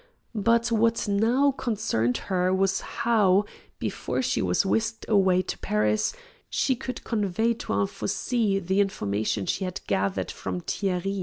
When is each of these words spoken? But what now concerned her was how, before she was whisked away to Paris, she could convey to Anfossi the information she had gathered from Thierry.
But 0.33 0.71
what 0.71 1.07
now 1.07 1.51
concerned 1.51 2.17
her 2.33 2.51
was 2.51 2.81
how, 2.81 3.45
before 3.77 4.23
she 4.23 4.41
was 4.41 4.65
whisked 4.65 5.05
away 5.07 5.43
to 5.43 5.59
Paris, 5.59 6.11
she 6.49 6.75
could 6.75 7.03
convey 7.03 7.53
to 7.53 7.73
Anfossi 7.73 8.57
the 8.57 8.79
information 8.79 9.45
she 9.45 9.63
had 9.63 9.79
gathered 9.85 10.31
from 10.31 10.61
Thierry. 10.61 11.19